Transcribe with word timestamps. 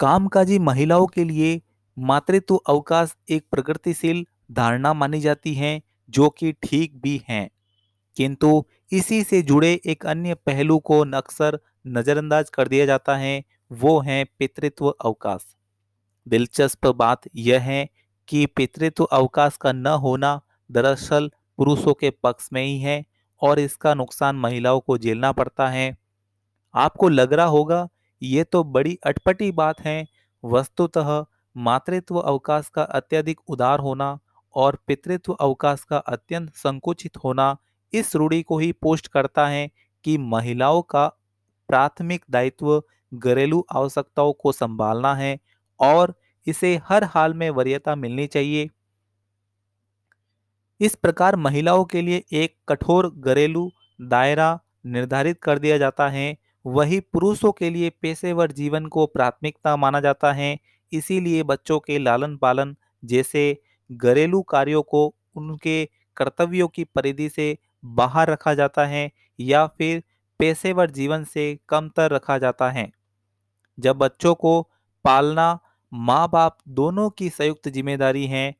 कामकाजी 0.00 0.58
महिलाओं 0.58 1.06
के 1.06 1.24
लिए 1.24 1.60
मातृत्व 1.98 2.56
अवकाश 2.56 3.14
एक 3.30 3.44
प्रगतिशील 3.50 4.26
धारणा 4.52 4.92
मानी 4.94 5.20
जाती 5.20 5.54
है, 5.54 5.82
जो 6.10 6.28
कि 6.30 6.52
ठीक 6.52 7.00
भी 7.02 7.20
है। 7.28 7.48
किंतु 8.16 8.64
इसी 8.92 9.22
से 9.24 9.42
जुड़े 9.42 9.80
एक 9.86 10.06
अन्य 10.06 10.34
पहलू 10.34 10.78
को 10.78 11.00
अक्सर 11.16 11.58
नज़रअंदाज 11.86 12.50
कर 12.50 12.68
दिया 12.68 12.86
जाता 12.86 13.16
है, 13.16 13.44
वो 13.72 14.00
है 14.00 14.24
पितृत्व 14.38 14.88
अवकाश। 14.88 15.56
दिलचस्प 16.28 16.86
बात 16.86 17.20
यह 17.36 17.60
है 17.60 17.88
कि 18.28 18.46
पितृत्व 18.46 19.04
अवकाश 19.04 19.56
का 19.56 19.72
न 19.72 19.86
होना 19.86 20.40
दरअसल 20.72 21.30
पुरुषों 21.56 21.94
के 21.94 22.10
पक्ष 22.10 22.48
में 22.52 22.64
ही 22.64 22.78
है, 22.80 23.04
और 23.42 23.58
इसका 23.58 23.94
नुकसान 23.94 24.36
महिलाओं 24.36 24.80
को 24.80 24.98
झेलना 24.98 25.32
पड़ता 25.32 25.68
है। 25.68 25.96
आपको 26.74 27.08
लग 27.08 27.32
रहा 27.32 27.46
होगा 27.46 27.88
ये 28.22 28.44
तो 28.44 28.62
बड़ी 28.64 28.98
अटपटी 29.06 29.50
बात 29.52 29.80
है। 29.80 30.06
वस्तुतः 30.44 31.24
मातृत्व 31.56 32.16
अवकाश 32.16 32.68
का 32.68 32.82
अत्यधिक 32.82 33.40
उदार 33.48 33.78
होना 33.78 34.18
और 34.54 34.78
पितृत्व 34.86 35.32
अवकाश 35.32 35.84
का 35.84 35.96
अत्यंत 35.98 36.54
संकुचित 36.54 37.16
होना 37.16 37.56
इस 37.92 38.14
रूढ़ी 38.16 38.42
को 38.42 38.58
ही 38.58 38.72
पोस्ट 38.72 39.08
करता 39.08 39.46
है 39.46 39.70
कि 40.04 40.16
महिलाओं 40.18 40.82
का 40.82 41.06
प्राथमिक 41.68 42.24
दायित्व 42.30 42.82
घरेलू 43.14 43.64
आवश्यकताओं 43.72 44.32
को 44.32 44.52
संभालना 44.52 45.14
है 45.14 45.38
और 45.80 46.14
इसे 46.46 46.80
हर 46.84 47.04
हाल 47.04 47.34
में 47.34 47.48
वरीयता 47.50 47.94
मिलनी 47.94 48.26
चाहिए। 48.26 48.68
इस 50.80 50.94
प्रकार 50.94 51.36
महिलाओं 51.36 51.84
के 51.84 52.02
लिए 52.02 52.24
एक 52.32 52.56
कठोर 52.68 53.12
घरेलू 53.18 53.70
दायरा 54.00 54.58
निर्धारित 54.86 55.40
कर 55.42 55.58
दिया 55.58 55.78
जाता 55.78 56.08
है 56.08 56.36
वही 56.66 56.98
पुरुषों 57.02 57.52
के 57.52 57.70
लिए 57.70 57.90
पेशेवर 58.02 58.52
जीवन 58.52 58.86
को 58.86 59.06
प्राथमिकता 59.06 59.76
माना 59.76 60.00
जाता 60.00 60.32
है। 60.32 60.56
इसीलिए 60.92 61.42
बच्चों 61.42 61.78
के 61.80 61.98
लालन 61.98 62.36
पालन, 62.36 62.74
जैसे 63.02 63.58
घरेलू 63.90 64.40
कार्यों 64.42 64.82
को 64.84 65.06
उनके 65.36 65.84
कर्तव्यों 66.16 66.68
की 66.68 66.84
परिधि 66.86 67.28
से 67.28 67.56
बाहर 67.84 68.30
रखा 68.30 68.54
जाता 68.54 68.86
है 68.86 69.10
या 69.38 69.66
फिर 69.68 70.02
पेशेवर 70.40 70.90
जीवन 70.90 71.24
से 71.24 71.44
कमतर 71.68 72.10
रखा 72.10 72.38
जाता 72.38 72.70
है। 72.70 72.90
जब 73.78 73.96
बच्चों 73.96 74.34
को 74.34 74.60
पालना 75.04 75.58
माँ 75.92 76.28
बाप 76.28 76.58
दोनों 76.70 77.08
की 77.10 77.28
संयुक्त 77.30 77.68
ज़िम्मेदारी 77.68 78.26
है 78.26 78.54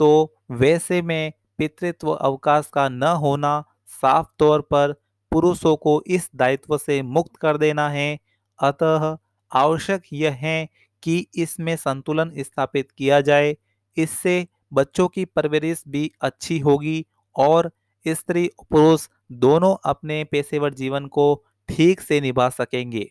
तो 0.00 0.08
वैसे 0.52 1.00
में 1.02 1.32
पितृत्व 1.58 2.10
अवकाश 2.10 2.70
का 2.74 2.88
न 2.88 3.02
होना 3.18 3.52
साफ़ 3.92 4.26
तौर 4.38 4.60
पर 4.72 4.94
पुरुषों 5.32 5.76
को 5.76 6.02
इस 6.06 6.30
दायित्व 6.36 6.78
से 6.78 7.02
मुक्त 7.02 7.36
कर 7.36 7.56
देना 7.56 7.88
है। 7.88 8.18
अतः 8.58 9.16
आवश्यक 9.52 10.02
यह 10.12 10.32
है 10.32 10.68
कि 11.02 11.26
इसमें 11.34 11.76
संतुलन 11.76 12.32
स्थापित 12.38 12.90
किया 12.90 13.20
जाए। 13.20 13.56
इससे 13.96 14.46
बच्चों 14.72 15.08
की 15.08 15.24
परवरिश 15.24 15.82
भी 15.88 16.10
अच्छी 16.20 16.58
होगी 16.58 17.06
और 17.36 17.70
स्त्री 18.06 18.50
पुरुष 18.70 19.08
दोनों 19.32 19.76
अपने 19.84 20.24
पेशेवर 20.24 20.74
जीवन 20.74 21.06
को 21.06 21.44
ठीक 21.68 22.00
से 22.00 22.20
निभा 22.20 22.48
सकेंगे। 22.48 23.10